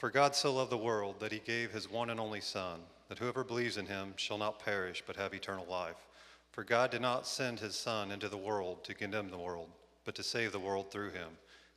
[0.00, 3.18] For God so loved the world that he gave his one and only Son, that
[3.18, 6.06] whoever believes in him shall not perish but have eternal life.
[6.52, 9.68] For God did not send his Son into the world to condemn the world,
[10.06, 11.28] but to save the world through him.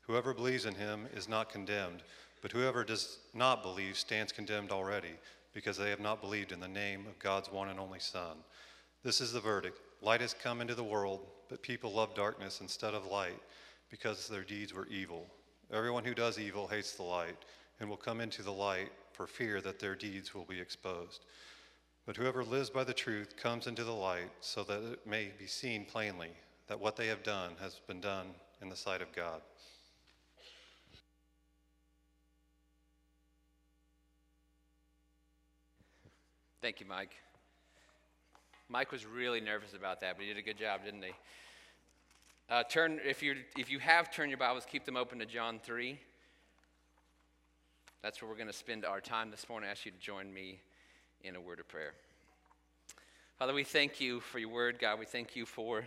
[0.07, 2.01] Whoever believes in him is not condemned,
[2.41, 5.15] but whoever does not believe stands condemned already,
[5.53, 8.37] because they have not believed in the name of God's one and only Son.
[9.03, 12.93] This is the verdict light has come into the world, but people love darkness instead
[12.93, 13.41] of light,
[13.91, 15.25] because their deeds were evil.
[15.73, 17.35] Everyone who does evil hates the light
[17.79, 21.25] and will come into the light for fear that their deeds will be exposed.
[22.05, 25.47] But whoever lives by the truth comes into the light so that it may be
[25.47, 26.31] seen plainly
[26.67, 28.27] that what they have done has been done
[28.61, 29.41] in the sight of God.
[36.61, 37.11] Thank you, Mike.
[38.69, 41.11] Mike was really nervous about that, but he did a good job, didn't he?
[42.49, 45.59] Uh, turn if you if you have turned your Bibles, keep them open to John
[45.61, 45.99] three.
[48.03, 49.69] That's where we're going to spend our time this morning.
[49.69, 50.59] I ask you to join me
[51.21, 51.93] in a word of prayer.
[53.39, 54.99] Father, we thank you for your word, God.
[54.99, 55.85] We thank you for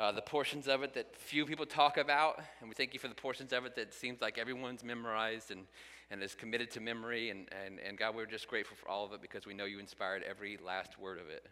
[0.00, 3.08] uh, the portions of it that few people talk about, and we thank you for
[3.08, 5.66] the portions of it that seems like everyone's memorized and,
[6.10, 7.28] and is committed to memory.
[7.28, 9.78] And, and, and God, we're just grateful for all of it because we know you
[9.78, 11.46] inspired every last word of it.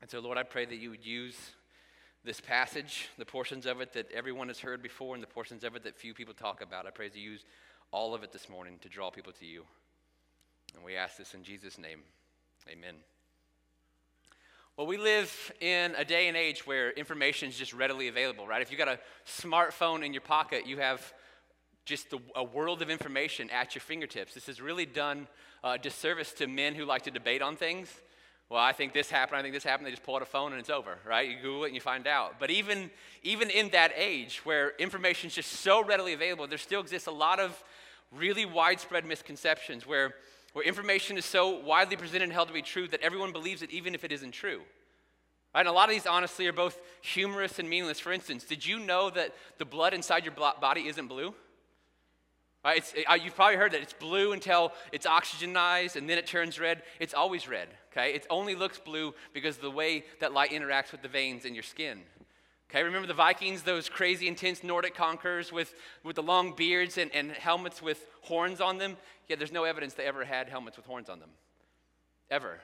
[0.00, 1.36] And so, Lord, I pray that you would use
[2.24, 5.76] this passage, the portions of it that everyone has heard before, and the portions of
[5.76, 6.86] it that few people talk about.
[6.86, 7.44] I pray that you use
[7.90, 9.64] all of it this morning to draw people to you.
[10.74, 12.00] And we ask this in Jesus' name.
[12.68, 12.96] Amen.
[14.76, 18.60] Well, we live in a day and age where information is just readily available, right?
[18.60, 21.14] If you got a smartphone in your pocket, you have
[21.86, 24.34] just the, a world of information at your fingertips.
[24.34, 25.28] This has really done
[25.64, 27.88] a disservice to men who like to debate on things.
[28.48, 29.86] Well, I think this happened, I think this happened.
[29.86, 31.28] They just pull out a phone and it's over, right?
[31.28, 32.38] You Google it and you find out.
[32.38, 32.90] But even,
[33.24, 37.12] even in that age where information is just so readily available, there still exists a
[37.12, 37.62] lot of
[38.12, 40.14] really widespread misconceptions where,
[40.52, 43.70] where information is so widely presented and held to be true that everyone believes it
[43.72, 44.60] even if it isn't true.
[45.52, 45.60] Right?
[45.60, 47.98] And a lot of these, honestly, are both humorous and meaningless.
[47.98, 51.34] For instance, did you know that the blood inside your body isn't blue?
[52.66, 52.92] Right?
[52.96, 56.58] It, uh, you've probably heard that it's blue until it's oxygenized and then it turns
[56.58, 56.82] red.
[56.98, 57.68] It's always red.
[57.92, 58.12] Okay?
[58.12, 61.54] It only looks blue because of the way that light interacts with the veins in
[61.54, 62.00] your skin.
[62.68, 65.72] Okay, remember the Vikings, those crazy, intense Nordic conquerors with,
[66.02, 68.96] with the long beards and, and helmets with horns on them?
[69.28, 71.30] Yeah, there's no evidence they ever had helmets with horns on them.
[72.28, 72.58] Ever.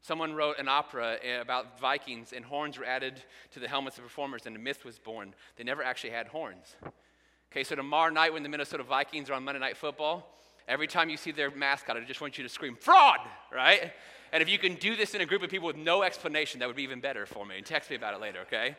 [0.00, 4.04] Someone wrote an opera eh, about Vikings, and horns were added to the helmets of
[4.04, 5.34] performers, and a myth was born.
[5.56, 6.74] They never actually had horns.
[7.52, 10.24] Okay, so tomorrow night when the Minnesota Vikings are on Monday Night Football,
[10.68, 13.18] every time you see their mascot, I just want you to scream, fraud,
[13.52, 13.92] right?
[14.32, 16.68] And if you can do this in a group of people with no explanation, that
[16.68, 17.56] would be even better for me.
[17.56, 18.76] And text me about it later, okay?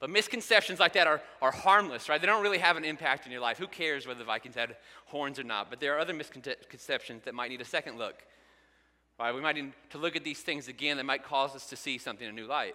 [0.00, 2.20] But misconceptions like that are, are harmless, right?
[2.20, 3.56] They don't really have an impact in your life.
[3.56, 4.74] Who cares whether the Vikings had
[5.04, 5.70] horns or not?
[5.70, 8.16] But there are other misconceptions that might need a second look.
[9.16, 9.32] Right?
[9.32, 11.98] We might need to look at these things again that might cause us to see
[11.98, 12.74] something in a new light.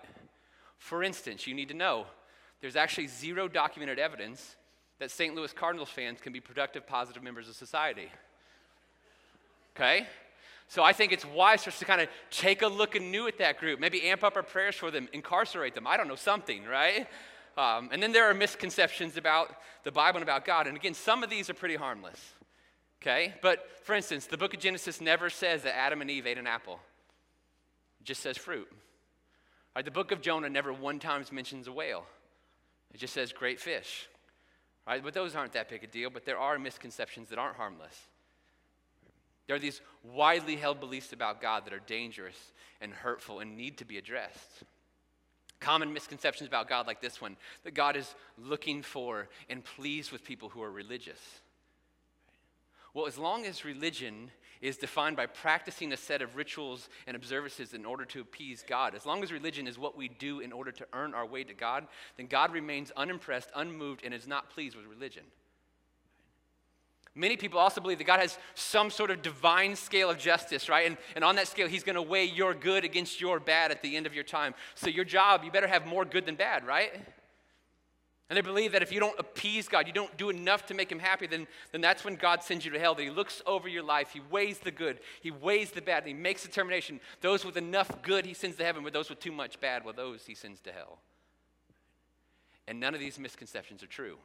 [0.78, 2.06] For instance, you need to know
[2.62, 4.56] there's actually zero documented evidence
[5.00, 5.36] that St.
[5.36, 8.10] Louis Cardinals fans can be productive, positive members of society.
[9.76, 10.08] Okay?
[10.68, 13.40] So I think it's wise for us to kind of take a look anew at
[13.40, 15.88] that group, maybe amp up our prayers for them, incarcerate them.
[15.88, 17.08] I don't know, something, right?
[17.58, 20.68] Um, and then there are misconceptions about the Bible and about God.
[20.68, 22.20] And again, some of these are pretty harmless.
[23.02, 23.34] Okay?
[23.42, 26.48] But for instance, the book of Genesis never says that Adam and Eve ate an
[26.48, 26.80] apple,
[28.00, 28.72] it just says fruit.
[29.76, 32.06] Right, the book of Jonah never one time mentions a whale,
[32.94, 34.08] it just says great fish.
[34.88, 35.04] Right?
[35.04, 37.96] But those aren't that big a deal, but there are misconceptions that aren't harmless.
[39.48, 43.78] There are these widely held beliefs about God that are dangerous and hurtful and need
[43.78, 44.64] to be addressed.
[45.60, 50.24] Common misconceptions about God, like this one, that God is looking for and pleased with
[50.24, 51.20] people who are religious.
[52.94, 57.74] Well, as long as religion is defined by practicing a set of rituals and observances
[57.74, 60.72] in order to appease God, as long as religion is what we do in order
[60.72, 64.76] to earn our way to God, then God remains unimpressed, unmoved, and is not pleased
[64.76, 65.24] with religion.
[67.14, 70.88] Many people also believe that God has some sort of divine scale of justice, right?
[70.88, 73.82] And, and on that scale, He's going to weigh your good against your bad at
[73.82, 74.54] the end of your time.
[74.76, 76.94] So, your job, you better have more good than bad, right?
[78.32, 80.90] And they believe that if you don't appease God, you don't do enough to make
[80.90, 82.96] Him happy, then, then that's when God sends you to hell.
[82.96, 86.08] That He looks over your life, He weighs the good, He weighs the bad, and
[86.08, 87.02] He makes determination.
[87.20, 89.94] Those with enough good, He sends to heaven, but those with too much bad, well,
[89.94, 91.00] those He sends to hell.
[92.70, 94.16] And none of these misconceptions are true.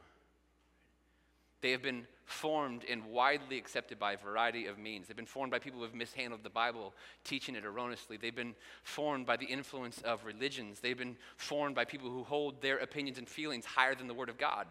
[1.61, 5.07] They have been formed and widely accepted by a variety of means.
[5.07, 6.93] They've been formed by people who have mishandled the Bible,
[7.23, 8.17] teaching it erroneously.
[8.17, 10.79] They've been formed by the influence of religions.
[10.79, 14.29] They've been formed by people who hold their opinions and feelings higher than the Word
[14.29, 14.67] of God.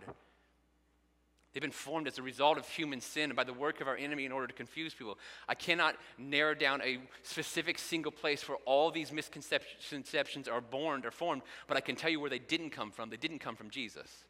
[1.52, 3.96] They've been formed as a result of human sin and by the work of our
[3.96, 5.18] enemy in order to confuse people.
[5.48, 11.10] I cannot narrow down a specific single place where all these misconceptions are born or
[11.10, 13.08] formed, but I can tell you where they didn't come from.
[13.08, 14.26] They didn't come from Jesus.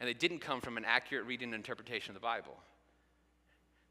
[0.00, 2.56] And they didn't come from an accurate reading and interpretation of the Bible.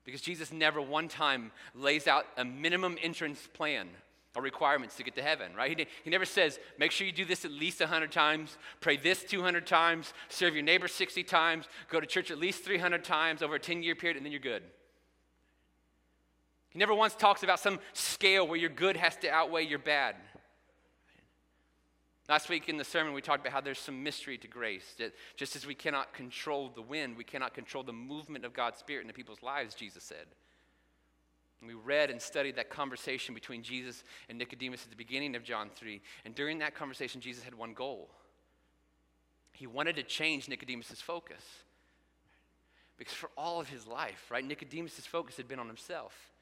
[0.06, 3.90] Because Jesus never one time lays out a minimum entrance plan
[4.36, 5.78] or requirements to get to heaven, right?
[5.78, 9.24] He, he never says, make sure you do this at least 100 times, pray this
[9.24, 13.56] 200 times, serve your neighbor 60 times, go to church at least 300 times over
[13.56, 14.64] a 10 year period, and then you're good.
[16.70, 20.16] He never once talks about some scale where your good has to outweigh your bad.
[22.30, 24.96] Last week in the sermon, we talked about how there's some mystery to grace.
[24.98, 28.80] That just as we cannot control the wind, we cannot control the movement of God's
[28.80, 30.28] Spirit into people's lives, Jesus said.
[31.60, 35.44] And we read and studied that conversation between Jesus and Nicodemus at the beginning of
[35.44, 36.02] John 3.
[36.24, 38.10] And during that conversation, Jesus had one goal.
[39.52, 41.44] He wanted to change Nicodemus' focus.
[42.98, 46.33] Because for all of his life, right, Nicodemus' focus had been on himself.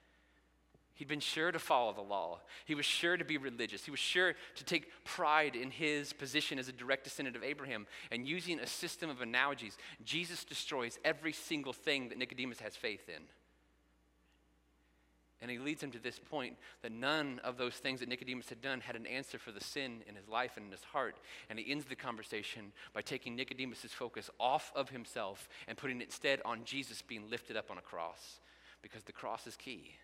[1.01, 2.41] He'd been sure to follow the law.
[2.65, 3.83] He was sure to be religious.
[3.83, 7.87] He was sure to take pride in his position as a direct descendant of Abraham.
[8.11, 13.09] And using a system of analogies, Jesus destroys every single thing that Nicodemus has faith
[13.09, 13.23] in.
[15.41, 18.61] And he leads him to this point that none of those things that Nicodemus had
[18.61, 21.15] done had an answer for the sin in his life and in his heart.
[21.49, 26.03] And he ends the conversation by taking Nicodemus' focus off of himself and putting it
[26.03, 28.39] instead on Jesus being lifted up on a cross.
[28.83, 29.95] Because the cross is key.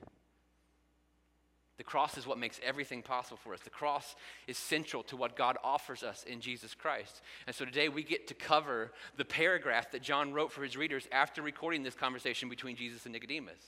[1.78, 3.60] The cross is what makes everything possible for us.
[3.60, 4.16] The cross
[4.48, 7.22] is central to what God offers us in Jesus Christ.
[7.46, 11.08] And so today we get to cover the paragraph that John wrote for his readers
[11.12, 13.60] after recording this conversation between Jesus and Nicodemus.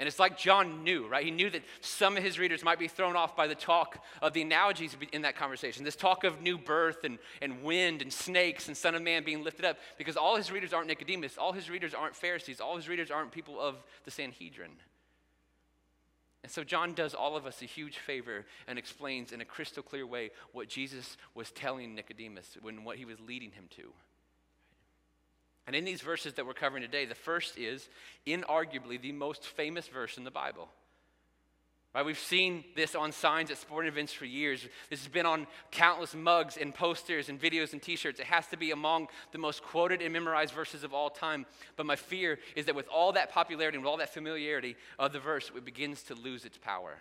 [0.00, 1.22] And it's like John knew, right?
[1.22, 4.32] He knew that some of his readers might be thrown off by the talk of
[4.32, 5.84] the analogies in that conversation.
[5.84, 9.44] This talk of new birth and, and wind and snakes and Son of Man being
[9.44, 12.88] lifted up, because all his readers aren't Nicodemus, all his readers aren't Pharisees, all his
[12.88, 13.76] readers aren't people of
[14.06, 14.70] the Sanhedrin.
[16.42, 19.82] And so John does all of us a huge favor and explains in a crystal
[19.82, 23.92] clear way what Jesus was telling Nicodemus when what he was leading him to.
[25.66, 27.88] And in these verses that we're covering today, the first is
[28.26, 30.68] inarguably the most famous verse in the Bible.
[31.92, 34.64] Right, we've seen this on signs at sporting events for years.
[34.90, 38.20] This has been on countless mugs and posters and videos and t shirts.
[38.20, 41.46] It has to be among the most quoted and memorized verses of all time.
[41.74, 45.12] But my fear is that with all that popularity and with all that familiarity of
[45.12, 46.96] the verse, it begins to lose its power.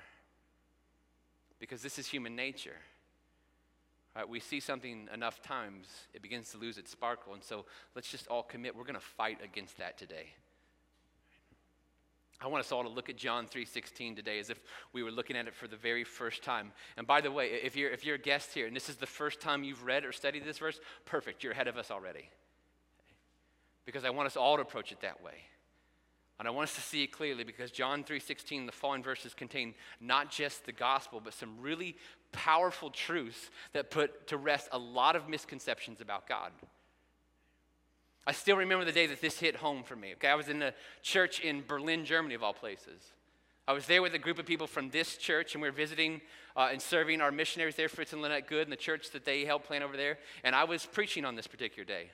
[1.59, 2.77] Because this is human nature.
[4.15, 7.35] Right, we see something enough times, it begins to lose its sparkle.
[7.35, 8.75] And so let's just all commit.
[8.75, 10.29] We're going to fight against that today.
[12.41, 14.61] I want us all to look at John 3:16 today as if
[14.93, 16.71] we were looking at it for the very first time.
[16.95, 19.05] And by the way, if you're if you're a guest here and this is the
[19.05, 22.29] first time you've read or studied this verse, perfect, you're ahead of us already.
[23.85, 25.43] Because I want us all to approach it that way.
[26.39, 29.75] And I want us to see it clearly because John 3:16, the following verses contain
[29.99, 31.97] not just the gospel, but some really
[32.31, 36.53] powerful truths that put to rest a lot of misconceptions about God.
[38.27, 40.13] I still remember the day that this hit home for me.
[40.13, 43.11] Okay, I was in a church in Berlin, Germany, of all places.
[43.67, 46.21] I was there with a group of people from this church, and we were visiting
[46.55, 49.45] uh, and serving our missionaries there, Fritz and Lynette Good, and the church that they
[49.45, 50.17] helped plant over there.
[50.43, 52.09] And I was preaching on this particular day.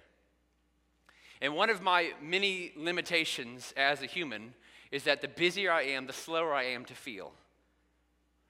[1.41, 4.53] And one of my many limitations as a human
[4.91, 7.33] is that the busier I am, the slower I am to feel.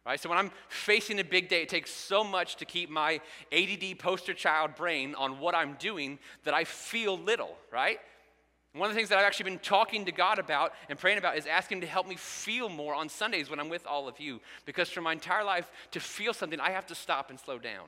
[0.06, 0.20] Right?
[0.20, 3.20] So when I'm facing a big day, it takes so much to keep my
[3.52, 8.00] ADD poster child brain on what I'm doing that I feel little, right?
[8.74, 11.38] One of the things that I've actually been talking to God about and praying about
[11.38, 14.20] is asking Him to help me feel more on Sundays when I'm with all of
[14.20, 14.42] you.
[14.66, 17.88] Because for my entire life, to feel something, I have to stop and slow down.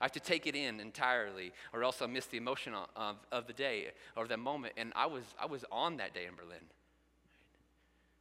[0.00, 3.46] I have to take it in entirely, or else I'll miss the emotion of, of
[3.46, 4.74] the day or the moment.
[4.76, 6.60] And I was, I was on that day in Berlin.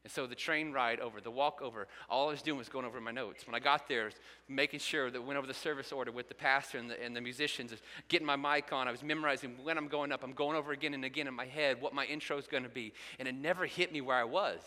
[0.04, 2.86] And so the train ride over, the walk over, all I was doing was going
[2.86, 3.48] over my notes.
[3.48, 4.10] When I got there,
[4.50, 7.22] making sure that went over the service order with the pastor and the, and the
[7.22, 7.74] musicians,
[8.10, 8.88] getting my mic on.
[8.88, 10.24] I was memorizing when I'm going up.
[10.24, 12.70] I'm going over again and again in my head what my intro is going to
[12.70, 12.92] be.
[13.18, 14.60] And it never hit me where I was.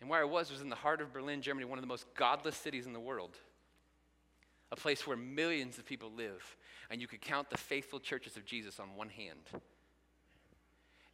[0.00, 2.04] And where I was was in the heart of Berlin, Germany, one of the most
[2.14, 3.38] godless cities in the world
[4.70, 6.56] a place where millions of people live,
[6.90, 9.40] and you could count the faithful churches of Jesus on one hand.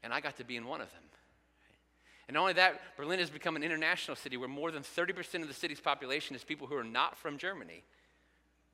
[0.03, 1.03] And I got to be in one of them.
[2.29, 5.49] And not only that, Berlin has become an international city where more than 30% of
[5.49, 7.85] the city's population is people who are not from Germany.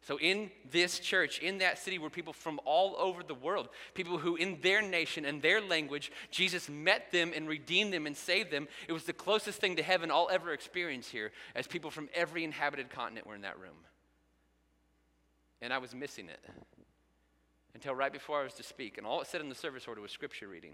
[0.02, 4.16] So, in this church, in that city, were people from all over the world, people
[4.16, 8.50] who, in their nation and their language, Jesus met them and redeemed them and saved
[8.50, 8.66] them.
[8.88, 12.45] It was the closest thing to heaven I'll ever experience here, as people from every
[12.45, 13.76] inhabited continent were in that room
[15.62, 16.40] and I was missing it.
[17.75, 18.99] until right before I was to speak.
[18.99, 20.73] And all it said in the service order was scripture reading.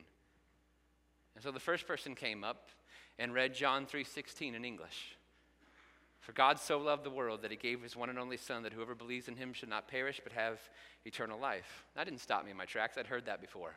[1.37, 2.71] And so the first person came up
[3.19, 5.17] and read John 3:16 in English.
[6.21, 8.73] For God so loved the world that he gave his one and only son that
[8.73, 10.59] whoever believes in him should not perish but have
[11.05, 11.85] eternal life.
[11.95, 12.97] That didn't stop me in my tracks.
[12.97, 13.77] I'd heard that before.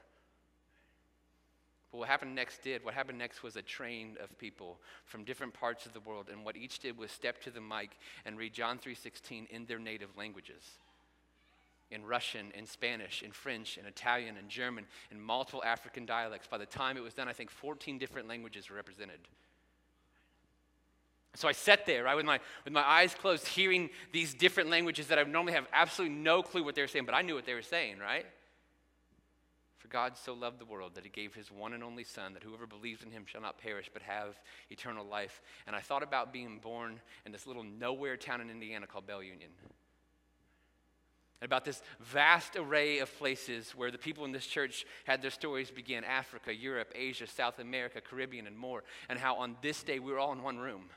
[1.92, 5.54] But what happened next did, what happened next was a train of people from different
[5.54, 8.54] parts of the world and what each did was step to the mic and read
[8.54, 10.80] John 3:16 in their native languages
[11.92, 16.48] in Russian, in Spanish, in French, in Italian, in German, in multiple African dialects.
[16.48, 19.20] By the time it was done, I think 14 different languages were represented.
[21.36, 25.08] So I sat there, right, with my, with my eyes closed, hearing these different languages
[25.08, 27.46] that I normally have absolutely no clue what they were saying, but I knew what
[27.46, 28.26] they were saying, right?
[29.78, 32.44] For God so loved the world that he gave his one and only Son, that
[32.44, 35.42] whoever believes in him shall not perish but have eternal life.
[35.66, 39.24] And I thought about being born in this little nowhere town in Indiana called Belle
[39.24, 39.50] Union
[41.42, 45.72] about this vast array of places where the people in this church had their stories
[45.72, 48.84] begin Africa, Europe, Asia, South America, Caribbean, and more.
[49.08, 50.90] And how on this day we were all in one room.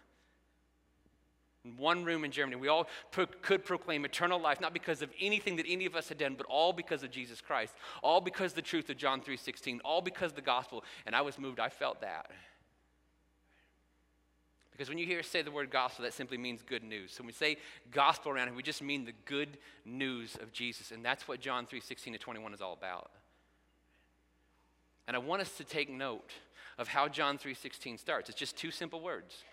[1.65, 5.11] In one room in Germany, we all pro- could proclaim eternal life, not because of
[5.21, 7.73] anything that any of us had done, but all because of Jesus Christ,
[8.03, 10.85] all because the truth of John 3:16, all because the gospel.
[11.07, 11.61] And I was moved.
[11.61, 12.33] I felt that.
[14.73, 17.13] Because when you hear us say the word gospel, that simply means good news.
[17.13, 17.59] So when we say
[17.91, 20.91] gospel around here, we just mean the good news of Jesus.
[20.91, 23.11] And that's what John 3 16 to 21 is all about.
[25.07, 26.31] And I want us to take note
[26.79, 28.31] of how John 3:16 starts.
[28.31, 29.45] It's just two simple words.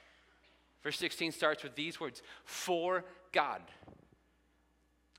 [0.83, 3.61] Verse 16 starts with these words, for God.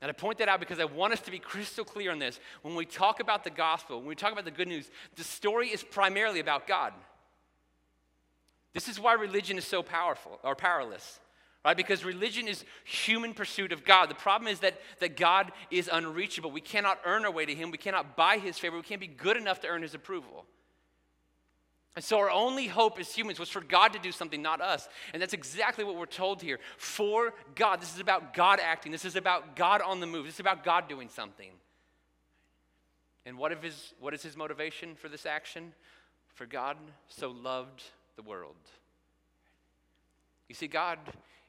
[0.01, 2.39] And I point that out because I want us to be crystal clear on this.
[2.63, 5.67] When we talk about the gospel, when we talk about the good news, the story
[5.67, 6.93] is primarily about God.
[8.73, 11.19] This is why religion is so powerful or powerless,
[11.65, 11.75] right?
[11.75, 14.09] Because religion is human pursuit of God.
[14.09, 16.51] The problem is that, that God is unreachable.
[16.51, 19.07] We cannot earn our way to Him, we cannot buy His favor, we can't be
[19.07, 20.45] good enough to earn His approval.
[21.93, 24.87] And so, our only hope as humans was for God to do something, not us.
[25.11, 26.57] And that's exactly what we're told here.
[26.77, 27.81] For God.
[27.81, 28.93] This is about God acting.
[28.93, 30.25] This is about God on the move.
[30.25, 31.51] This is about God doing something.
[33.25, 35.73] And what, of his, what is his motivation for this action?
[36.33, 37.83] For God so loved
[38.21, 38.55] the world.
[40.47, 40.99] You see, God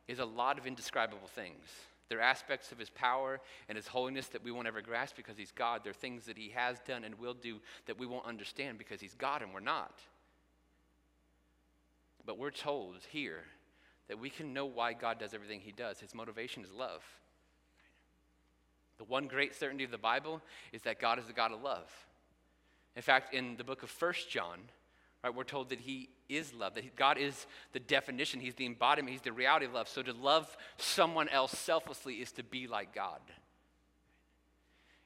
[0.08, 1.64] is a lot of indescribable things.
[2.08, 5.36] There are aspects of his power and his holiness that we won't ever grasp because
[5.36, 5.80] he's God.
[5.82, 9.00] There are things that he has done and will do that we won't understand because
[9.00, 9.98] he's God and we're not.
[12.26, 13.40] But we're told here
[14.08, 16.00] that we can know why God does everything he does.
[16.00, 17.02] His motivation is love.
[18.98, 21.90] The one great certainty of the Bible is that God is a God of love.
[22.94, 24.58] In fact, in the book of First John,
[25.22, 29.12] Right, we're told that he is love, that God is the definition, he's the embodiment,
[29.12, 29.88] he's the reality of love.
[29.88, 33.20] So to love someone else selflessly is to be like God.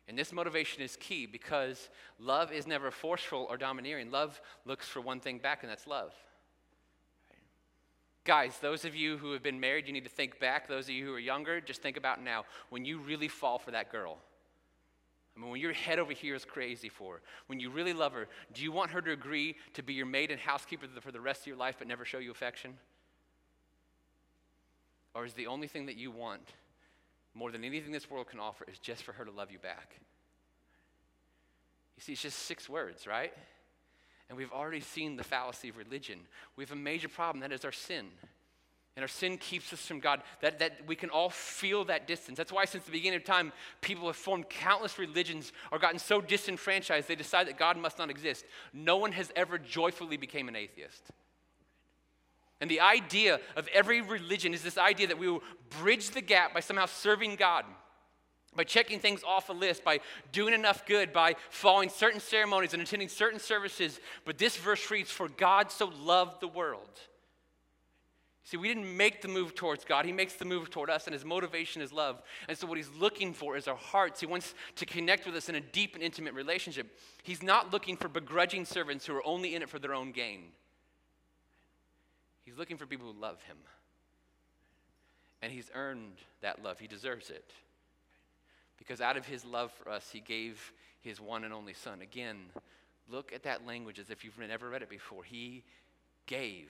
[0.09, 4.11] And this motivation is key because love is never forceful or domineering.
[4.11, 6.13] Love looks for one thing back, and that's love.
[8.25, 10.69] Guys, those of you who have been married, you need to think back.
[10.69, 13.71] Those of you who are younger, just think about now when you really fall for
[13.73, 14.19] that girl.
[15.37, 18.13] I mean, when you're head over here is crazy for her, when you really love
[18.13, 21.21] her, do you want her to agree to be your maid and housekeeper for the
[21.21, 22.75] rest of your life but never show you affection?
[25.15, 26.55] Or is the only thing that you want,
[27.35, 29.97] more than anything this world can offer, is just for her to love you back?
[31.97, 33.33] You see, it's just six words, right?
[34.29, 36.21] And we've already seen the fallacy of religion.
[36.57, 38.07] We have a major problem that is our sin.
[38.97, 40.23] And our sin keeps us from God.
[40.41, 42.39] That, that we can all feel that distance.
[42.39, 46.23] That's why, since the beginning of time, people have formed countless religions or gotten so
[46.23, 48.47] disenfranchised they decide that God must not exist.
[48.73, 51.03] No one has ever joyfully became an atheist.
[52.63, 55.43] And the idea of every religion is this idea that we will
[55.79, 57.67] bridge the gap by somehow serving God,
[58.55, 60.01] by checking things off a list, by
[60.33, 64.01] doing enough good, by following certain ceremonies and attending certain services.
[64.25, 66.89] But this verse reads, For God so loved the world
[68.47, 70.05] See, we didn't make the move towards God.
[70.05, 72.23] He makes the move toward us, and his motivation is love.
[72.49, 74.21] And so, what he's looking for is our hearts.
[74.21, 76.97] He wants to connect with us in a deep and intimate relationship.
[77.25, 80.53] He's not looking for begrudging servants who are only in it for their own gain.
[82.45, 83.57] He's looking for people who love him.
[85.43, 87.51] And he's earned that love, he deserves it.
[88.79, 92.01] Because out of his love for us, he gave his one and only Son.
[92.01, 92.37] Again,
[93.11, 95.25] look at that language as if you've never read it before.
[95.25, 95.65] He
[96.27, 96.69] gave.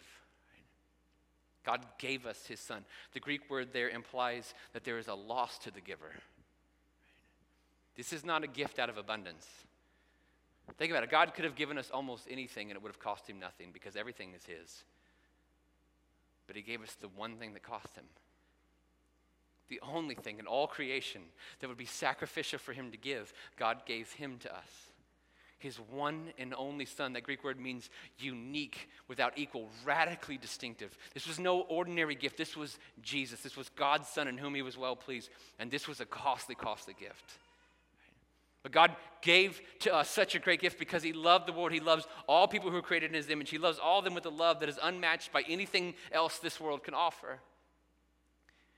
[1.67, 2.85] God gave us his son.
[3.13, 6.13] The Greek word there implies that there is a loss to the giver.
[7.97, 9.47] This is not a gift out of abundance.
[10.79, 11.11] Think about it.
[11.11, 13.97] God could have given us almost anything and it would have cost him nothing because
[13.97, 14.85] everything is his.
[16.47, 18.05] But he gave us the one thing that cost him.
[19.69, 21.23] the only thing in all creation
[21.59, 24.93] that would be sacrificial for him to give, God gave him to us.
[25.59, 27.15] His one and only Son.
[27.15, 30.97] That Greek word means unique, without equal, radically distinctive.
[31.15, 32.37] This was no ordinary gift.
[32.37, 33.41] This was Jesus.
[33.41, 35.31] This was God's Son in whom he was well pleased.
[35.59, 37.39] And this was a costly, costly gift.
[38.67, 41.71] But God gave to us such a great gift because He loved the world.
[41.71, 43.49] He loves all people who are created in His image.
[43.49, 46.61] He loves all of them with a love that is unmatched by anything else this
[46.61, 47.39] world can offer.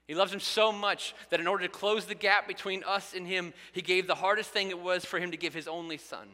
[0.06, 3.26] He loves him so much that in order to close the gap between us and
[3.26, 6.28] him, he gave the hardest thing it was for him to give his only son.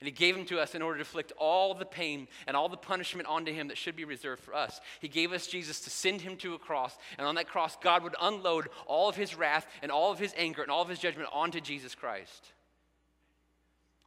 [0.00, 2.70] And he gave him to us in order to inflict all the pain and all
[2.70, 4.80] the punishment onto him that should be reserved for us.
[5.00, 6.96] He gave us Jesus to send him to a cross.
[7.18, 10.32] And on that cross, God would unload all of his wrath and all of his
[10.38, 12.52] anger and all of his judgment onto Jesus Christ.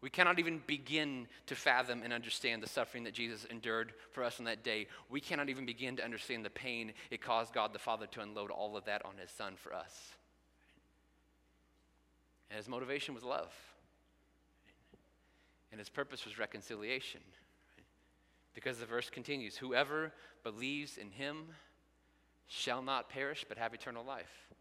[0.01, 4.39] We cannot even begin to fathom and understand the suffering that Jesus endured for us
[4.39, 4.88] on that day.
[5.09, 8.50] We cannot even begin to understand the pain it caused God the Father to unload
[8.50, 10.12] all of that on his Son for us.
[12.50, 13.53] And his motivation was love.
[15.74, 17.22] And his purpose was reconciliation.
[18.53, 20.13] Because the verse continues Whoever
[20.44, 21.48] believes in him
[22.48, 24.51] shall not perish but have eternal life.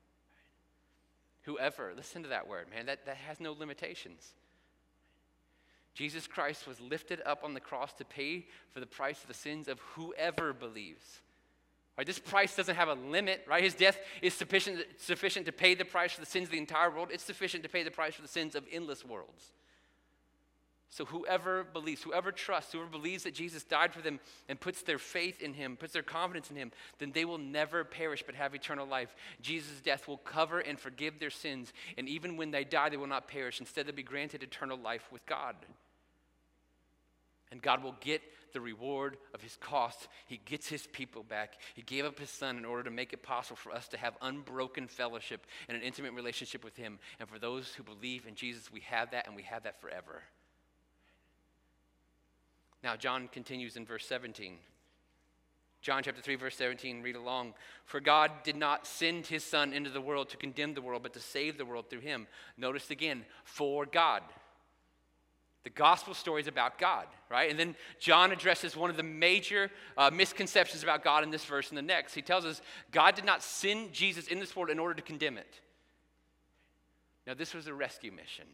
[1.43, 4.33] Whoever, listen to that word, man, that, that has no limitations.
[5.93, 9.35] Jesus Christ was lifted up on the cross to pay for the price of the
[9.35, 11.21] sins of whoever believes.
[11.99, 13.63] Right, this price doesn't have a limit, right?
[13.63, 16.91] His death is sufficient, sufficient to pay the price for the sins of the entire
[16.91, 17.11] world.
[17.13, 19.53] It's sufficient to pay the price for the sins of endless worlds.
[20.93, 24.99] So whoever believes, whoever trusts, whoever believes that Jesus died for them and puts their
[24.99, 28.55] faith in him, puts their confidence in him, then they will never perish but have
[28.55, 29.17] eternal life.
[29.41, 33.07] Jesus' death will cover and forgive their sins, and even when they die, they will
[33.07, 33.59] not perish.
[33.59, 35.57] Instead, they'll be granted eternal life with God.
[37.51, 38.21] And God will get
[38.53, 40.09] the reward of his cost.
[40.27, 41.55] He gets his people back.
[41.75, 44.15] He gave up his son in order to make it possible for us to have
[44.21, 46.99] unbroken fellowship and an intimate relationship with him.
[47.19, 50.23] And for those who believe in Jesus, we have that and we have that forever.
[52.83, 54.57] Now, John continues in verse 17.
[55.83, 57.55] John chapter 3, verse 17, read along.
[57.85, 61.13] For God did not send his Son into the world to condemn the world, but
[61.15, 62.29] to save the world through him.
[62.57, 64.23] Notice again, for God.
[65.65, 67.49] The gospel story is about God, right?
[67.49, 71.69] And then John addresses one of the major uh, misconceptions about God in this verse
[71.69, 72.15] and the next.
[72.15, 75.39] He tells us God did not send Jesus in this world in order to condemn
[75.39, 75.61] it.
[77.27, 78.47] Now, this was a rescue mission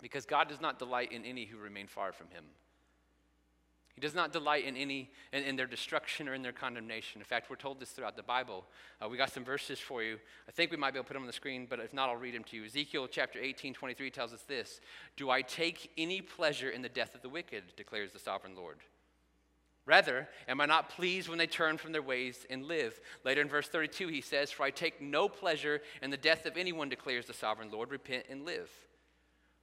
[0.00, 2.44] because God does not delight in any who remain far from him.
[3.98, 7.20] He does not delight in any in, in, their destruction or in their condemnation.
[7.20, 8.64] In fact, we're told this throughout the Bible.
[9.02, 10.18] Uh, we got some verses for you.
[10.48, 12.08] I think we might be able to put them on the screen, but if not,
[12.08, 12.64] I'll read them to you.
[12.64, 14.80] Ezekiel chapter 18, 23 tells us this
[15.16, 18.76] Do I take any pleasure in the death of the wicked, declares the sovereign Lord.
[19.84, 23.00] Rather, am I not pleased when they turn from their ways and live?
[23.24, 26.56] Later in verse 32, he says, For I take no pleasure in the death of
[26.56, 27.90] anyone, declares the sovereign Lord.
[27.90, 28.70] Repent and live.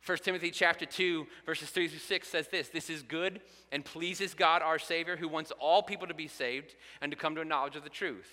[0.06, 3.42] 1 Timothy chapter 2 verses 3 through 6 says this, this is good
[3.72, 7.34] and pleases God our savior who wants all people to be saved and to come
[7.36, 8.30] to a knowledge of the truth.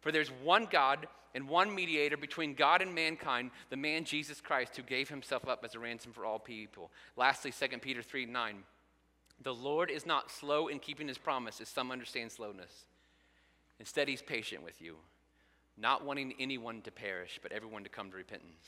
[0.00, 4.76] For there's one God and one mediator between God and mankind, the man Jesus Christ
[4.76, 6.90] who gave himself up as a ransom for all people.
[7.16, 8.62] Lastly, 2 Peter 3 9.
[9.42, 12.86] The Lord is not slow in keeping his promise, as some understand slowness.
[13.78, 14.96] Instead, he's patient with you,
[15.76, 18.64] not wanting anyone to perish, but everyone to come to repentance.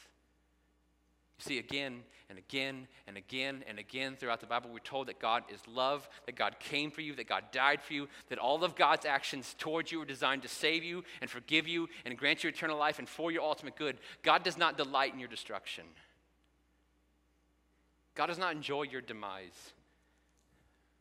[1.38, 5.20] You see, again and again and again and again throughout the Bible, we're told that
[5.20, 8.64] God is love, that God came for you, that God died for you, that all
[8.64, 12.42] of God's actions towards you are designed to save you and forgive you and grant
[12.42, 13.98] you eternal life and for your ultimate good.
[14.22, 15.84] God does not delight in your destruction,
[18.14, 19.72] God does not enjoy your demise.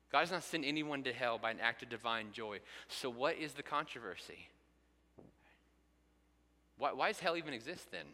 [0.09, 2.59] God does not send anyone to hell by an act of divine joy.
[2.87, 4.47] So, what is the controversy?
[6.77, 8.05] Why, why does hell even exist then?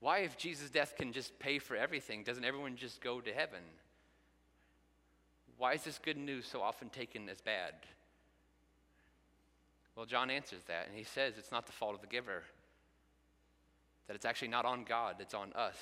[0.00, 3.62] Why, if Jesus' death can just pay for everything, doesn't everyone just go to heaven?
[5.58, 7.72] Why is this good news so often taken as bad?
[9.94, 12.42] Well, John answers that, and he says it's not the fault of the giver,
[14.06, 15.76] that it's actually not on God, it's on us,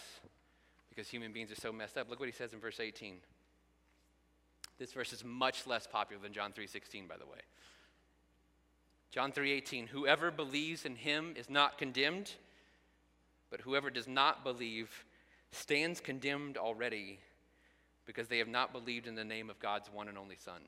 [0.89, 2.09] because human beings are so messed up.
[2.09, 3.17] Look what he says in verse 18.
[4.79, 7.41] This verse is much less popular than John 3:16, by the way.
[9.11, 12.33] John 3:18, whoever believes in him is not condemned
[13.55, 15.05] but whoever does not believe
[15.53, 17.21] stands condemned already
[18.05, 20.61] because they have not believed in the name of God's one and only Son.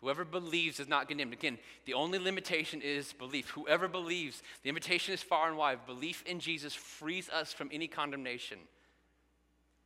[0.00, 1.34] Whoever believes is not condemned.
[1.34, 3.50] Again, the only limitation is belief.
[3.50, 5.84] Whoever believes, the invitation is far and wide.
[5.84, 8.60] Belief in Jesus frees us from any condemnation.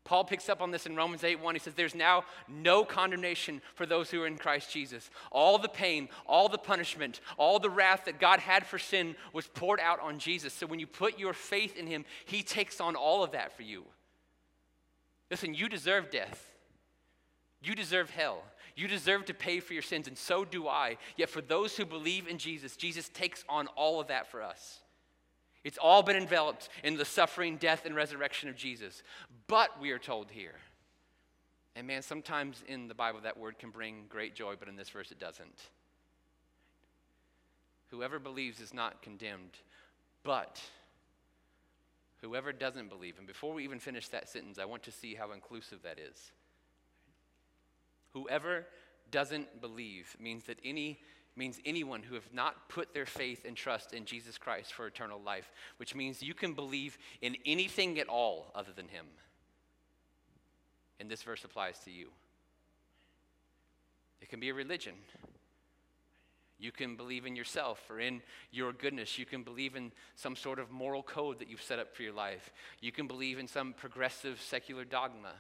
[0.05, 1.55] Paul picks up on this in Romans 8 1.
[1.55, 5.11] He says, There's now no condemnation for those who are in Christ Jesus.
[5.31, 9.47] All the pain, all the punishment, all the wrath that God had for sin was
[9.47, 10.53] poured out on Jesus.
[10.53, 13.63] So when you put your faith in Him, He takes on all of that for
[13.63, 13.85] you.
[15.31, 16.53] Listen, you deserve death.
[17.63, 18.43] You deserve hell.
[18.75, 20.97] You deserve to pay for your sins, and so do I.
[21.17, 24.82] Yet for those who believe in Jesus, Jesus takes on all of that for us.
[25.65, 29.03] It's all been enveloped in the suffering, death, and resurrection of Jesus.
[29.47, 30.55] But we are told here,
[31.77, 34.91] and man, sometimes in the Bible that word can bring great joy, but in this
[34.91, 35.69] verse it doesn't.
[37.91, 39.59] Whoever believes is not condemned,
[40.25, 40.61] but
[42.23, 45.33] whoever doesn't believe, and before we even finish that sentence, I want to see how
[45.33, 46.33] inclusive that is.
[48.15, 48.67] Whoever
[49.11, 51.01] doesn't believe means that any
[51.37, 55.21] means anyone who have not put their faith and trust in Jesus Christ for eternal
[55.21, 59.07] life, which means you can believe in anything at all other than him.
[61.01, 62.09] And this verse applies to you.
[64.21, 64.95] It can be a religion.
[66.59, 69.19] You can believe in yourself or in your goodness.
[69.19, 72.13] You can believe in some sort of moral code that you've set up for your
[72.13, 72.53] life.
[72.81, 75.33] You can believe in some progressive secular dogma.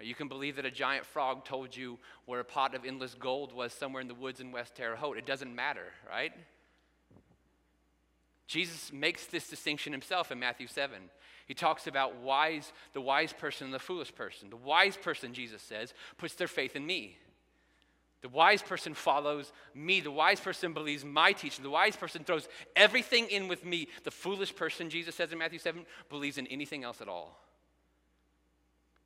[0.00, 3.52] You can believe that a giant frog told you where a pot of endless gold
[3.52, 5.18] was somewhere in the woods in West Terre Haute.
[5.18, 6.32] It doesn't matter, right?
[8.46, 10.96] Jesus makes this distinction himself in Matthew 7.
[11.46, 14.50] He talks about wise, the wise person and the foolish person.
[14.50, 17.18] The wise person, Jesus says, puts their faith in me.
[18.22, 20.00] The wise person follows me.
[20.00, 21.64] The wise person believes my teaching.
[21.64, 23.88] The wise person throws everything in with me.
[24.04, 27.47] The foolish person, Jesus says in Matthew 7, believes in anything else at all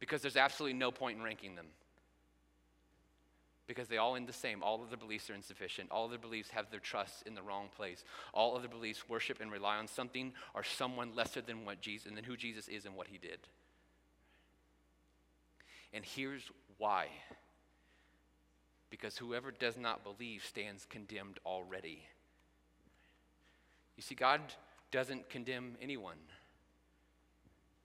[0.02, 1.68] because there's absolutely no point in ranking them.
[3.68, 4.60] Because they all end the same.
[4.60, 5.92] All of their beliefs are insufficient.
[5.92, 8.02] All of their beliefs have their trust in the wrong place.
[8.34, 12.08] All of their beliefs worship and rely on something or someone lesser than what Jesus
[12.08, 13.38] and than who Jesus is and what he did.
[15.92, 17.06] And here's why.
[18.90, 22.02] Because whoever does not believe stands condemned already.
[23.96, 24.40] You see, God
[24.90, 26.18] doesn't condemn anyone.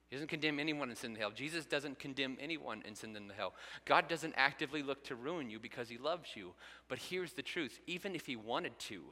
[0.08, 1.30] He doesn't condemn anyone in sin to hell.
[1.30, 3.52] Jesus doesn't condemn anyone in sin to hell.
[3.84, 6.54] God doesn't actively look to ruin you because he loves you.
[6.88, 9.02] But here's the truth even if he wanted to,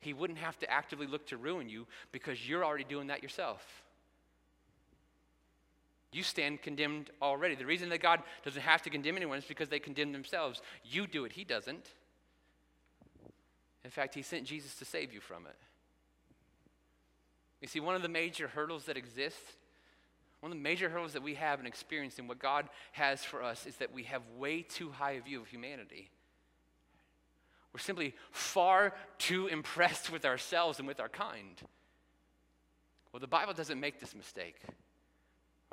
[0.00, 3.82] he wouldn't have to actively look to ruin you because you're already doing that yourself.
[6.12, 7.54] You stand condemned already.
[7.54, 10.60] The reason that God doesn't have to condemn anyone is because they condemn themselves.
[10.84, 11.86] You do it, He doesn't.
[13.84, 15.56] In fact, He sent Jesus to save you from it.
[17.60, 19.56] You see, one of the major hurdles that exists,
[20.40, 23.42] one of the major hurdles that we have and experience in what God has for
[23.42, 26.10] us is that we have way too high a view of humanity.
[27.72, 31.60] We're simply far too impressed with ourselves and with our kind.
[33.12, 34.56] Well, the Bible doesn't make this mistake.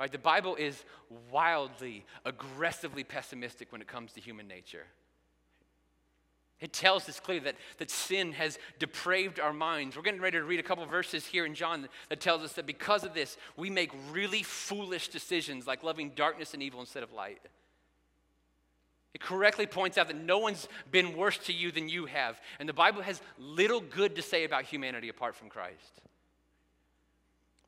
[0.00, 0.10] Right?
[0.10, 0.84] The Bible is
[1.30, 4.86] wildly, aggressively pessimistic when it comes to human nature.
[6.60, 9.96] It tells us clearly that, that sin has depraved our minds.
[9.96, 12.66] We're getting ready to read a couple verses here in John that tells us that
[12.66, 17.12] because of this, we make really foolish decisions like loving darkness and evil instead of
[17.12, 17.40] light.
[19.14, 22.40] It correctly points out that no one's been worse to you than you have.
[22.58, 26.00] And the Bible has little good to say about humanity apart from Christ.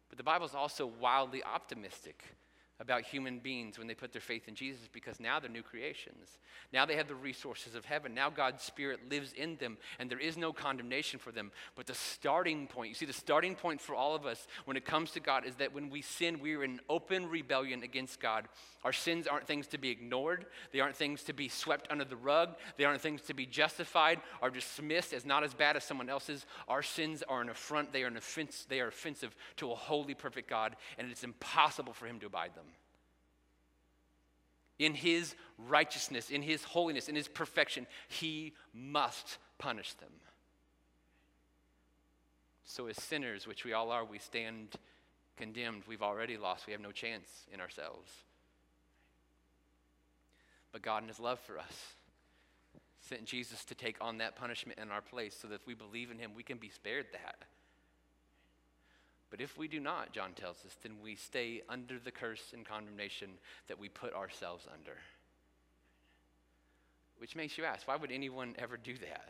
[0.08, 2.24] But the Bible is also wildly optimistic
[2.78, 6.38] about human beings when they put their faith in Jesus because now they're new creations.
[6.72, 8.14] Now they have the resources of heaven.
[8.14, 11.52] Now God's Spirit lives in them and there is no condemnation for them.
[11.74, 14.84] But the starting point, you see, the starting point for all of us when it
[14.84, 18.46] comes to God is that when we sin, we are in open rebellion against God.
[18.84, 22.14] Our sins aren't things to be ignored, they aren't things to be swept under the
[22.14, 26.08] rug, they aren't things to be justified or dismissed as not as bad as someone
[26.08, 26.46] else's.
[26.68, 30.14] Our sins are an affront, they are, an offense, they are offensive to a holy,
[30.14, 32.65] perfect God, and it's impossible for Him to abide them
[34.78, 40.10] in his righteousness, in his holiness, in his perfection, he must punish them.
[42.64, 44.68] So, as sinners, which we all are, we stand
[45.36, 45.82] condemned.
[45.86, 46.66] We've already lost.
[46.66, 48.10] We have no chance in ourselves.
[50.72, 51.94] But God, in his love for us,
[53.00, 56.10] sent Jesus to take on that punishment in our place so that if we believe
[56.10, 57.44] in him, we can be spared that.
[59.30, 62.64] But if we do not, John tells us, then we stay under the curse and
[62.64, 63.30] condemnation
[63.68, 64.96] that we put ourselves under.
[67.18, 69.28] Which makes you ask, why would anyone ever do that?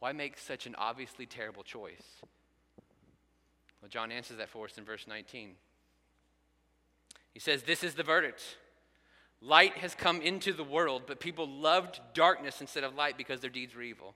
[0.00, 2.02] Why make such an obviously terrible choice?
[3.80, 5.50] Well, John answers that for us in verse 19.
[7.32, 8.42] He says, This is the verdict.
[9.40, 13.50] Light has come into the world, but people loved darkness instead of light because their
[13.50, 14.14] deeds were evil.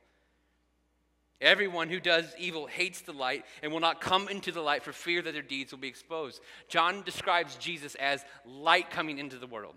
[1.40, 4.92] Everyone who does evil hates the light and will not come into the light for
[4.92, 6.40] fear that their deeds will be exposed.
[6.68, 9.76] John describes Jesus as light coming into the world.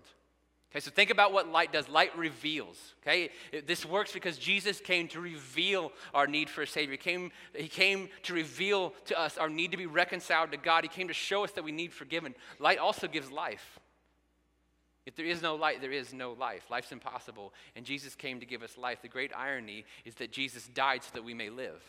[0.72, 1.86] Okay, so think about what light does.
[1.88, 2.94] Light reveals.
[3.02, 3.28] Okay,
[3.66, 6.92] this works because Jesus came to reveal our need for a Savior.
[6.92, 10.82] He came, he came to reveal to us our need to be reconciled to God.
[10.82, 12.34] He came to show us that we need forgiven.
[12.58, 13.78] Light also gives life.
[15.04, 16.70] If there is no light, there is no life.
[16.70, 17.52] Life's impossible.
[17.74, 19.02] And Jesus came to give us life.
[19.02, 21.82] The great irony is that Jesus died so that we may live.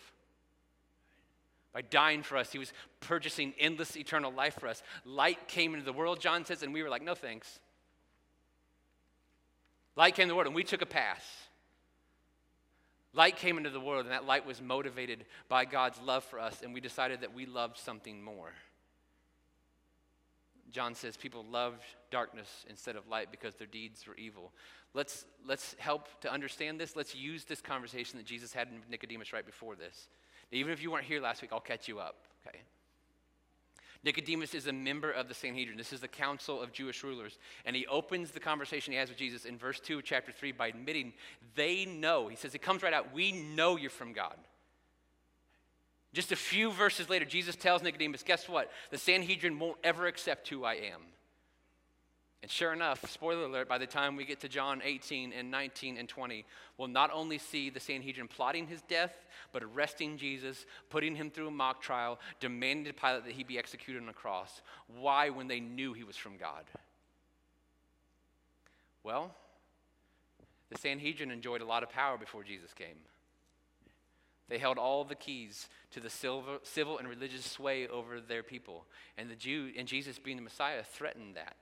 [1.74, 4.84] By dying for us, he was purchasing endless eternal life for us.
[5.06, 7.60] Light came into the world, John says, and we were like, no thanks.
[9.96, 11.24] Light came into the world, and we took a pass.
[13.12, 16.62] Light came into the world, and that light was motivated by God's love for us,
[16.64, 18.54] and we decided that we loved something more.
[20.74, 24.52] John says people loved darkness instead of light because their deeds were evil.
[24.96, 26.96] Let's, let's help to understand this.
[26.96, 30.10] Let's use this conversation that Jesus had with Nicodemus right before this.
[30.52, 32.60] Even if you weren't here last week, I'll catch you up, okay?
[34.04, 35.78] Nicodemus is a member of the Sanhedrin.
[35.78, 37.38] This is the council of Jewish rulers.
[37.66, 40.52] And he opens the conversation he has with Jesus in verse 2 of chapter 3
[40.54, 41.14] by admitting
[41.56, 42.28] they know.
[42.28, 44.36] He says, it comes right out, we know you're from God.
[46.14, 48.70] Just a few verses later, Jesus tells Nicodemus, guess what?
[48.92, 51.02] The Sanhedrin won't ever accept who I am.
[52.44, 55.98] And sure enough, spoiler alert, by the time we get to John 18 and 19
[55.98, 56.46] and 20,
[56.78, 59.16] we'll not only see the Sanhedrin plotting his death,
[59.54, 63.58] but arresting Jesus, putting him through a mock trial, demanding to Pilate that he be
[63.58, 64.62] executed on a cross.
[64.88, 66.66] Why when they knew he was from God?
[69.04, 69.34] Well,
[70.70, 72.98] the Sanhedrin enjoyed a lot of power before Jesus came.
[74.54, 78.86] They held all the keys to the civil and religious sway over their people.
[79.18, 81.58] And the Jew and Jesus being the Messiah threatened that.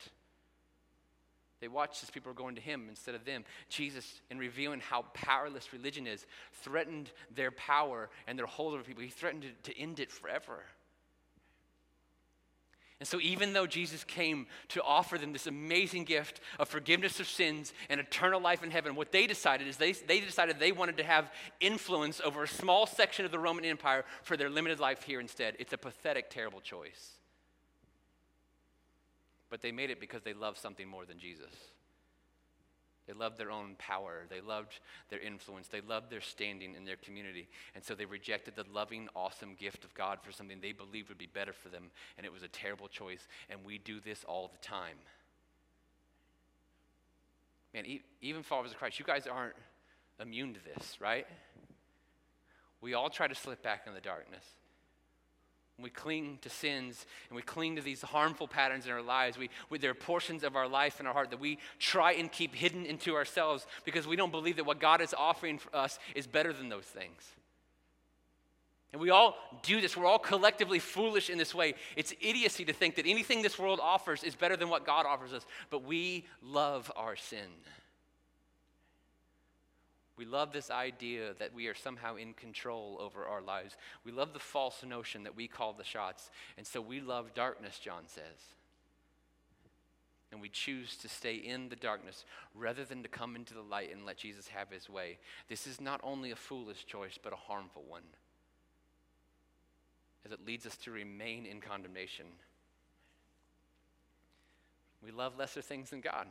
[1.62, 3.46] They watched as people were going to him instead of them.
[3.70, 9.04] Jesus, in revealing how powerless religion is, threatened their power and their hold over people.
[9.04, 10.62] He threatened to, to end it forever.
[13.02, 17.28] And so, even though Jesus came to offer them this amazing gift of forgiveness of
[17.28, 20.98] sins and eternal life in heaven, what they decided is they, they decided they wanted
[20.98, 25.02] to have influence over a small section of the Roman Empire for their limited life
[25.02, 25.56] here instead.
[25.58, 27.14] It's a pathetic, terrible choice.
[29.50, 31.50] But they made it because they loved something more than Jesus.
[33.08, 34.26] They loved their own power.
[34.30, 35.68] They loved their influence.
[35.68, 37.48] They loved their standing in their community.
[37.76, 41.18] And so they rejected the loving, awesome gift of God for something they believed would
[41.18, 41.92] be better for them.
[42.18, 43.28] And it was a terrible choice.
[43.50, 44.98] And we do this all the time.
[47.74, 47.86] Man,
[48.22, 49.56] even followers of Christ, you guys aren't
[50.20, 51.26] immune to this, right?
[52.82, 54.46] We all try to slip back in the darkness
[55.82, 59.50] we cling to sins and we cling to these harmful patterns in our lives, we,
[59.70, 62.56] we, there are portions of our life and our heart that we try and keep
[62.56, 66.28] hidden into ourselves because we don't believe that what God is offering for us is
[66.28, 67.34] better than those things.
[68.94, 69.96] And we all do this.
[69.96, 71.76] We're all collectively foolish in this way.
[71.96, 75.32] It's idiocy to think that anything this world offers is better than what God offers
[75.32, 77.48] us, but we love our sin.
[80.18, 83.76] We love this idea that we are somehow in control over our lives.
[84.06, 86.30] We love the false notion that we call the shots.
[86.58, 88.56] And so we love darkness, John says.
[90.32, 93.92] And we choose to stay in the darkness rather than to come into the light
[93.92, 95.18] and let Jesus have his way.
[95.50, 98.04] This is not only a foolish choice, but a harmful one,
[100.26, 102.28] as it leads us to remain in condemnation.
[105.04, 106.28] We love lesser things than God.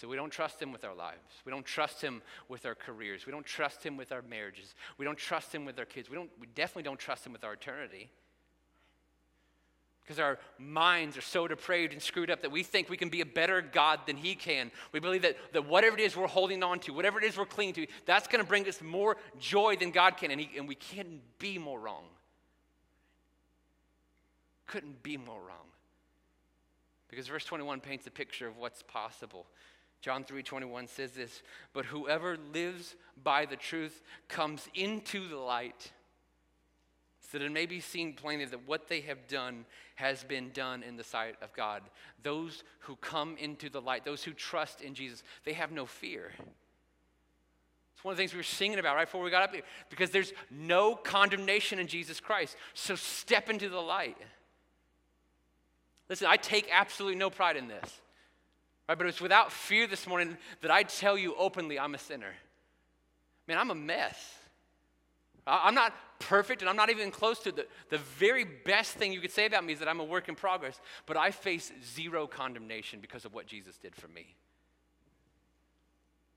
[0.00, 1.20] So we don't trust Him with our lives.
[1.44, 3.26] We don't trust Him with our careers.
[3.26, 4.74] We don't trust Him with our marriages.
[4.98, 6.10] We don't trust Him with our kids.
[6.10, 8.10] We, don't, we definitely don't trust Him with our eternity.
[10.02, 13.20] Because our minds are so depraved and screwed up that we think we can be
[13.20, 14.72] a better God than He can.
[14.90, 17.46] We believe that, that whatever it is we're holding on to, whatever it is we're
[17.46, 20.32] clinging to, that's going to bring us more joy than God can.
[20.32, 22.04] And, he, and we can't be more wrong.
[24.66, 25.68] Couldn't be more wrong.
[27.08, 29.46] Because verse 21 paints a picture of what's possible.
[30.04, 35.92] John 3:21 says this, but whoever lives by the truth comes into the light
[37.20, 39.64] so that it may be seen plainly that what they have done
[39.94, 41.80] has been done in the sight of God.
[42.22, 46.32] Those who come into the light, those who trust in Jesus, they have no fear.
[47.94, 49.64] It's one of the things we were singing about right before we got up here
[49.88, 52.56] because there's no condemnation in Jesus Christ.
[52.74, 54.18] So step into the light.
[56.10, 58.02] Listen, I take absolutely no pride in this.
[58.88, 58.98] Right?
[58.98, 62.34] But it's without fear this morning that I tell you openly I'm a sinner.
[63.46, 64.16] Man, I'm a mess.
[65.46, 69.20] I'm not perfect and I'm not even close to the, the very best thing you
[69.20, 72.26] could say about me is that I'm a work in progress, but I face zero
[72.26, 74.34] condemnation because of what Jesus did for me.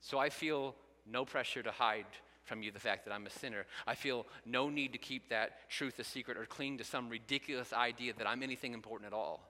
[0.00, 0.74] So I feel
[1.06, 2.06] no pressure to hide
[2.44, 3.66] from you the fact that I'm a sinner.
[3.86, 7.72] I feel no need to keep that truth a secret or cling to some ridiculous
[7.72, 9.46] idea that I'm anything important at all.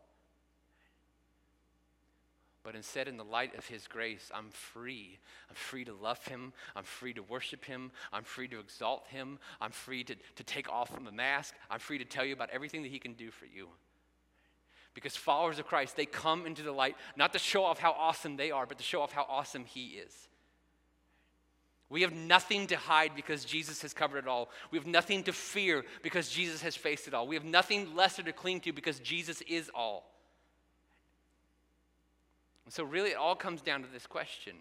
[2.65, 5.19] But instead, in the light of His grace, I'm free.
[5.49, 6.53] I'm free to love Him.
[6.75, 7.93] I'm free to worship Him.
[8.13, 9.39] I'm free to exalt Him.
[9.61, 11.55] I'm free to, to take off from the mask.
[11.71, 13.69] I'm free to tell you about everything that He can do for you.
[14.95, 18.37] Because followers of Christ, they come into the light not to show off how awesome
[18.37, 20.29] they are, but to show off how awesome He is.
[21.91, 24.51] We have nothing to hide because Jesus has covered it all.
[24.71, 27.27] We have nothing to fear because Jesus has faced it all.
[27.27, 30.11] We have nothing lesser to cling to because Jesus is all.
[32.69, 34.55] And so, really, it all comes down to this question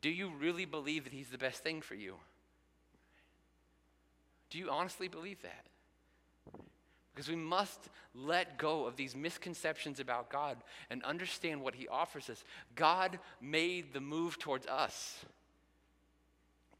[0.00, 2.14] Do you really believe that He's the best thing for you?
[4.48, 5.66] Do you honestly believe that?
[7.12, 12.30] Because we must let go of these misconceptions about God and understand what He offers
[12.30, 12.44] us.
[12.76, 15.24] God made the move towards us.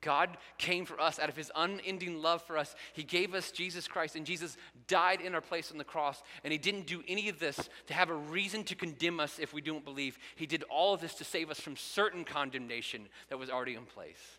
[0.00, 2.74] God came for us out of his unending love for us.
[2.92, 6.22] He gave us Jesus Christ, and Jesus died in our place on the cross.
[6.42, 9.52] And he didn't do any of this to have a reason to condemn us if
[9.52, 10.18] we don't believe.
[10.36, 13.84] He did all of this to save us from certain condemnation that was already in
[13.84, 14.38] place.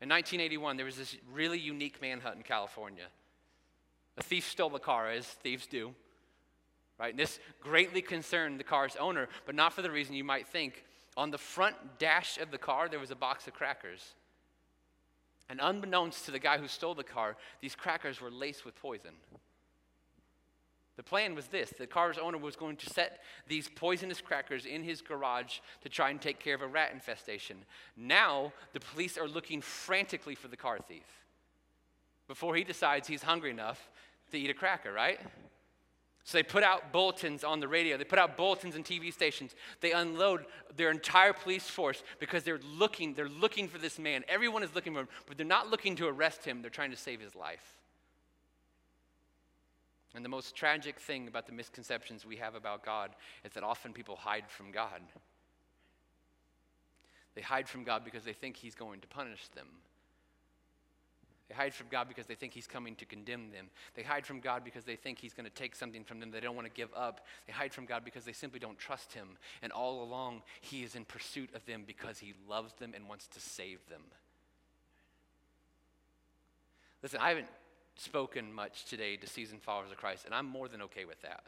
[0.00, 3.06] In 1981, there was this really unique manhunt in California.
[4.16, 5.94] A thief stole a car, as thieves do.
[6.98, 7.10] Right?
[7.10, 10.84] And this greatly concerned the car's owner, but not for the reason you might think.
[11.16, 14.14] On the front dash of the car, there was a box of crackers.
[15.48, 19.12] And unbeknownst to the guy who stole the car, these crackers were laced with poison.
[20.96, 24.84] The plan was this the car's owner was going to set these poisonous crackers in
[24.84, 27.64] his garage to try and take care of a rat infestation.
[27.96, 31.06] Now, the police are looking frantically for the car thief
[32.28, 33.90] before he decides he's hungry enough
[34.30, 35.20] to eat a cracker, right?
[36.24, 37.96] So they put out bulletins on the radio.
[37.96, 39.54] They put out bulletins in TV stations.
[39.80, 44.24] They unload their entire police force because they're looking, they're looking for this man.
[44.28, 46.62] Everyone is looking for him, but they're not looking to arrest him.
[46.62, 47.78] They're trying to save his life.
[50.14, 53.10] And the most tragic thing about the misconceptions we have about God
[53.44, 55.00] is that often people hide from God.
[57.34, 59.66] They hide from God because they think he's going to punish them.
[61.52, 63.66] They hide from God because they think He's coming to condemn them.
[63.94, 66.40] They hide from God because they think He's going to take something from them they
[66.40, 67.26] don't want to give up.
[67.46, 69.36] They hide from God because they simply don't trust Him.
[69.60, 73.26] And all along, He is in pursuit of them because He loves them and wants
[73.28, 74.00] to save them.
[77.02, 77.48] Listen, I haven't
[77.96, 81.44] spoken much today to seasoned followers of Christ, and I'm more than okay with that.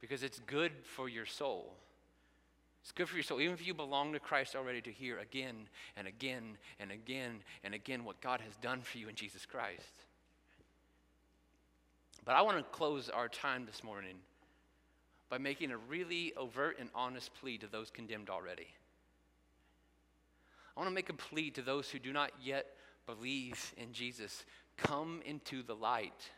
[0.00, 1.74] Because it's good for your soul.
[2.86, 5.68] It's good for your soul, even if you belong to Christ already, to hear again
[5.96, 9.82] and again and again and again what God has done for you in Jesus Christ.
[12.24, 14.14] But I want to close our time this morning
[15.28, 18.68] by making a really overt and honest plea to those condemned already.
[20.76, 22.66] I want to make a plea to those who do not yet
[23.04, 24.44] believe in Jesus
[24.76, 26.30] come into the light.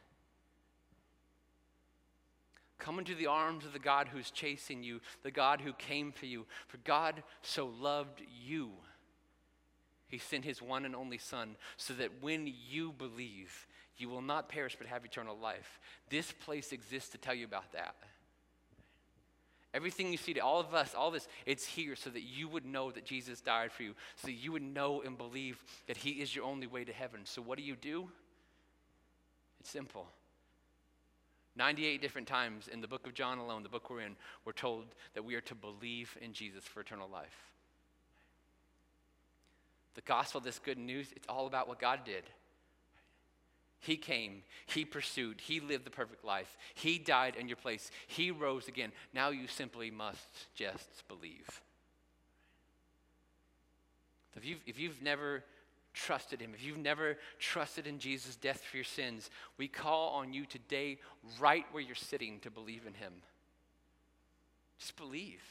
[2.79, 6.27] Come into the arms of the God who's chasing you, the God who came for
[6.27, 6.47] you.
[6.69, 8.71] For God so loved you,
[10.07, 14.49] He sent His one and only Son, so that when you believe, you will not
[14.49, 15.81] perish but have eternal life.
[16.09, 17.97] This place exists to tell you about that.
[19.75, 22.65] Everything you see, to all of us, all this, it's here so that you would
[22.65, 26.11] know that Jesus died for you, so that you would know and believe that He
[26.11, 27.21] is your only way to heaven.
[27.25, 28.09] So, what do you do?
[29.61, 30.07] It's simple.
[31.57, 34.85] 98 different times in the book of John alone, the book we're in, we're told
[35.15, 37.53] that we are to believe in Jesus for eternal life.
[39.95, 42.23] The gospel, this good news, it's all about what God did.
[43.81, 48.31] He came, He pursued, He lived the perfect life, He died in your place, He
[48.31, 48.93] rose again.
[49.13, 51.63] Now you simply must just believe.
[54.37, 55.43] If you've, if you've never
[55.99, 60.33] trusted him, if you've never trusted in Jesus' death for your sins, we call on
[60.33, 60.99] you today,
[61.39, 63.13] right where you're sitting, to believe in him.
[64.79, 65.43] Just believe.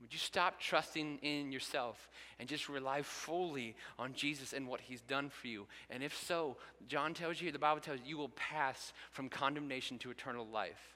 [0.00, 5.00] Would you stop trusting in yourself and just rely fully on Jesus and what he's
[5.00, 5.66] done for you?
[5.90, 6.56] And if so,
[6.86, 10.94] John tells you, the Bible tells you, you will pass from condemnation to eternal life.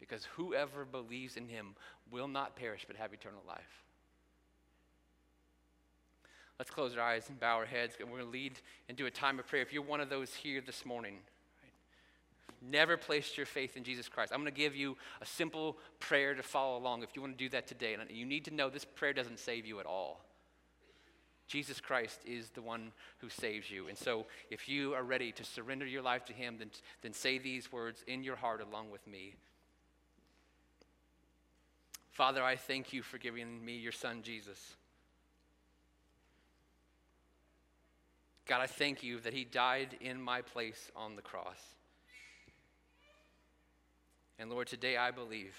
[0.00, 1.76] Because whoever believes in him
[2.10, 3.84] will not perish but have eternal life.
[6.60, 8.52] Let's close our eyes and bow our heads, and we're going to lead
[8.90, 9.62] and do a time of prayer.
[9.62, 11.14] If you're one of those here this morning,
[12.60, 16.34] never placed your faith in Jesus Christ, I'm going to give you a simple prayer
[16.34, 17.94] to follow along if you want to do that today.
[17.94, 20.20] And you need to know this prayer doesn't save you at all.
[21.48, 23.88] Jesus Christ is the one who saves you.
[23.88, 27.38] And so, if you are ready to surrender your life to Him, then, then say
[27.38, 29.32] these words in your heart along with me.
[32.12, 34.74] Father, I thank you for giving me your son, Jesus.
[38.50, 41.60] God, I thank you that he died in my place on the cross.
[44.40, 45.56] And Lord, today I believe.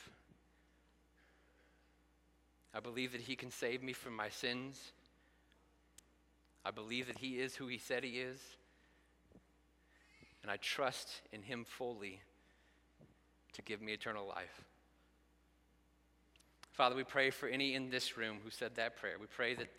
[2.74, 4.92] I believe that he can save me from my sins.
[6.66, 8.42] I believe that he is who he said he is.
[10.42, 12.20] And I trust in him fully
[13.54, 14.66] to give me eternal life.
[16.72, 19.16] Father, we pray for any in this room who said that prayer.
[19.18, 19.70] We pray that,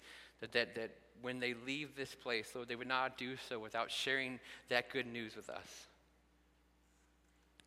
[0.42, 0.90] that, that, that
[1.22, 4.38] when they leave this place, Lord, they would not do so without sharing
[4.68, 5.86] that good news with us.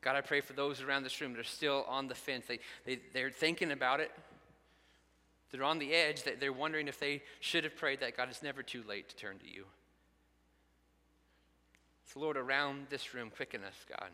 [0.01, 2.45] God, I pray for those around this room that are still on the fence.
[2.47, 4.11] They, they, they're thinking about it.
[5.51, 6.23] They're on the edge.
[6.23, 8.15] That They're wondering if they should have prayed that.
[8.15, 9.63] God, it's never too late to turn to you.
[12.13, 14.09] So, Lord, around this room, quicken us, God.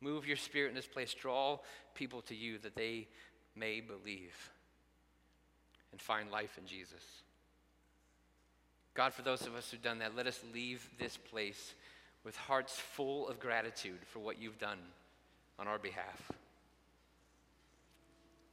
[0.00, 1.14] Move your spirit in this place.
[1.14, 1.60] Draw
[1.94, 3.06] people to you that they
[3.54, 4.50] may believe
[5.92, 7.04] and find life in Jesus.
[8.94, 11.74] God, for those of us who've done that, let us leave this place
[12.24, 14.78] with hearts full of gratitude for what you've done
[15.58, 16.30] on our behalf.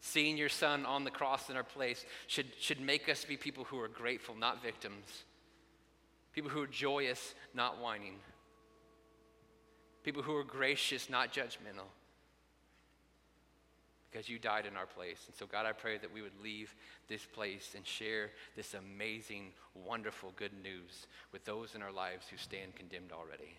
[0.02, 3.66] Seeing your son on the cross in our place should, should make us be people
[3.66, 5.24] who are grateful, not victims.
[6.34, 8.16] People who are joyous, not whining.
[10.04, 11.90] People who are gracious, not judgmental
[14.12, 15.24] because you died in our place.
[15.28, 16.74] And so, God, I pray that we would leave
[17.08, 22.38] this place and share this amazing, wonderful good news with those in our lives who
[22.38, 23.56] stand condemned already.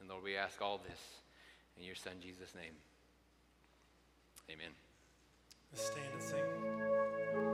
[0.00, 1.00] And Lord, we ask all this
[1.78, 2.74] in your Son, Jesus' name.
[4.50, 4.70] Amen.
[5.74, 7.49] Stand and sing.